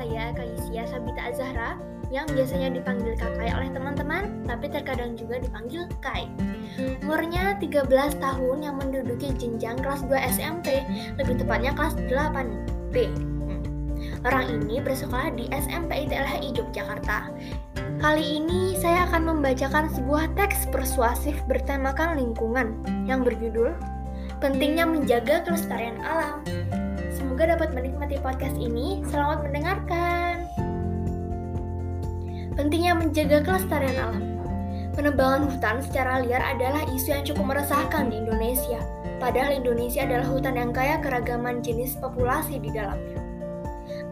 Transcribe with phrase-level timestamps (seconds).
[0.00, 1.78] saya Kaisia Sabita Azahra
[2.10, 6.26] yang biasanya dipanggil Kakai oleh teman-teman, tapi terkadang juga dipanggil Kai.
[7.06, 7.86] Umurnya 13
[8.18, 10.82] tahun yang menduduki jenjang kelas 2 SMP,
[11.20, 13.12] lebih tepatnya kelas 8B.
[13.14, 13.62] Hmm.
[14.26, 17.30] Orang ini bersekolah di SMP ITLHI Yogyakarta.
[18.00, 22.74] Kali ini saya akan membacakan sebuah teks persuasif bertemakan lingkungan
[23.06, 23.76] yang berjudul
[24.40, 26.40] Pentingnya Menjaga Kelestarian Alam.
[27.40, 29.00] Semoga dapat menikmati podcast ini.
[29.08, 30.44] Selamat mendengarkan.
[32.52, 34.24] Pentingnya menjaga kelestarian alam.
[34.92, 38.84] Penebangan hutan secara liar adalah isu yang cukup meresahkan di Indonesia.
[39.16, 43.24] Padahal Indonesia adalah hutan yang kaya keragaman jenis populasi di dalamnya.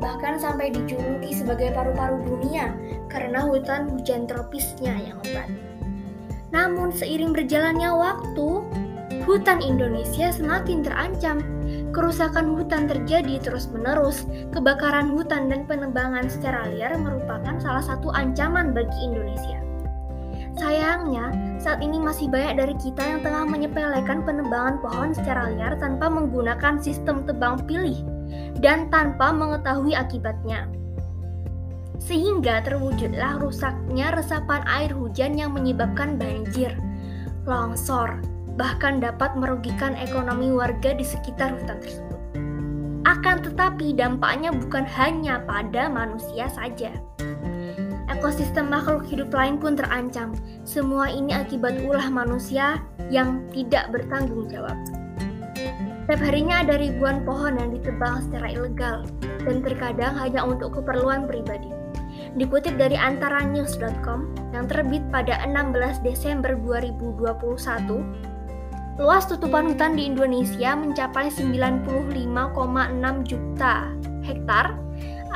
[0.00, 2.72] Bahkan sampai dijuluki sebagai paru-paru dunia
[3.12, 5.52] karena hutan hujan tropisnya yang lebat.
[6.48, 8.64] Namun seiring berjalannya waktu,
[9.28, 11.44] hutan Indonesia semakin terancam.
[11.92, 14.24] Kerusakan hutan terjadi terus-menerus.
[14.56, 19.60] Kebakaran hutan dan penebangan secara liar merupakan salah satu ancaman bagi Indonesia.
[20.56, 21.28] Sayangnya,
[21.60, 26.80] saat ini masih banyak dari kita yang tengah menyepelekan penebangan pohon secara liar tanpa menggunakan
[26.80, 28.00] sistem tebang pilih
[28.64, 30.66] dan tanpa mengetahui akibatnya.
[32.00, 36.74] Sehingga terwujudlah rusaknya resapan air hujan yang menyebabkan banjir,
[37.44, 38.18] longsor,
[38.58, 42.18] bahkan dapat merugikan ekonomi warga di sekitar hutan tersebut.
[43.06, 46.92] Akan tetapi dampaknya bukan hanya pada manusia saja.
[48.10, 50.34] Ekosistem makhluk hidup lain pun terancam.
[50.66, 54.74] Semua ini akibat ulah manusia yang tidak bertanggung jawab.
[56.08, 59.04] Setiap harinya ada ribuan pohon yang ditebang secara ilegal
[59.44, 61.68] dan terkadang hanya untuk keperluan pribadi.
[62.34, 68.37] Dikutip dari antaranews.com yang terbit pada 16 Desember 2021,
[68.98, 71.94] Luas tutupan hutan di Indonesia mencapai 95,6
[73.30, 73.94] juta
[74.26, 74.74] hektar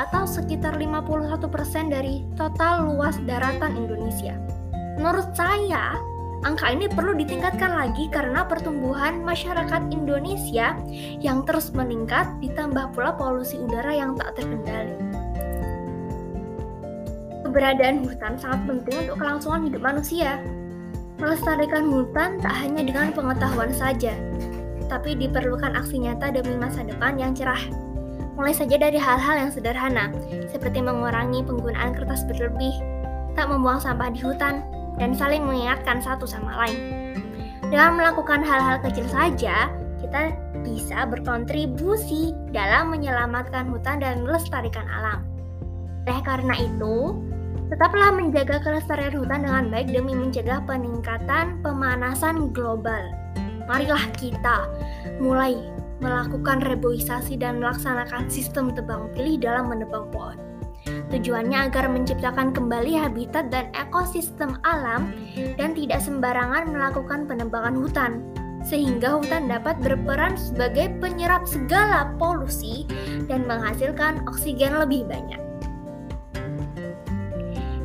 [0.03, 1.39] atau sekitar 51%
[1.87, 4.35] dari total luas daratan Indonesia.
[4.99, 5.95] Menurut saya,
[6.43, 10.75] angka ini perlu ditingkatkan lagi karena pertumbuhan masyarakat Indonesia
[11.23, 14.99] yang terus meningkat ditambah pula polusi udara yang tak terkendali.
[17.47, 20.43] Keberadaan hutan sangat penting untuk kelangsungan hidup manusia,
[21.23, 24.11] Melestarikan hutan tak hanya dengan pengetahuan saja,
[24.91, 27.63] tapi diperlukan aksi nyata demi masa depan yang cerah.
[28.35, 30.11] Mulai saja dari hal-hal yang sederhana,
[30.51, 32.75] seperti mengurangi penggunaan kertas berlebih,
[33.39, 34.67] tak membuang sampah di hutan,
[34.99, 37.15] dan saling mengingatkan satu sama lain.
[37.71, 39.71] Dengan melakukan hal-hal kecil saja,
[40.03, 40.35] kita
[40.67, 45.23] bisa berkontribusi dalam menyelamatkan hutan dan melestarikan alam.
[46.03, 47.15] Oleh karena itu,
[47.73, 53.01] Tetaplah menjaga kelestarian hutan dengan baik demi mencegah peningkatan pemanasan global.
[53.65, 54.69] Marilah kita
[55.17, 55.57] mulai
[56.05, 60.37] melakukan reboisasi dan melaksanakan sistem tebang pilih dalam menebang pohon.
[61.09, 65.09] Tujuannya agar menciptakan kembali habitat dan ekosistem alam
[65.57, 68.21] dan tidak sembarangan melakukan penebangan hutan
[68.69, 72.85] sehingga hutan dapat berperan sebagai penyerap segala polusi
[73.33, 75.52] dan menghasilkan oksigen lebih banyak.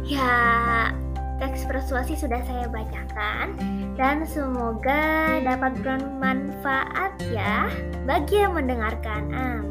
[0.08, 0.96] Ya,
[1.36, 3.60] teks persuasi sudah saya bacakan
[4.00, 7.68] dan semoga dapat bermanfaat ya
[8.08, 9.28] bagi yang mendengarkan.
[9.36, 9.68] Amin.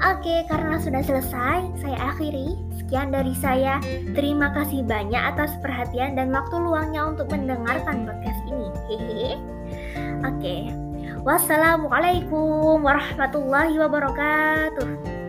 [0.00, 2.56] Oke, karena sudah selesai, saya akhiri.
[2.80, 3.82] Sekian dari saya.
[4.16, 8.68] Terima kasih banyak atas perhatian dan waktu luangnya untuk mendengarkan podcast ini.
[8.88, 9.32] Hehehe.
[10.24, 10.56] Oke.
[11.26, 15.27] Wassalamualaikum warahmatullahi wabarakatuh.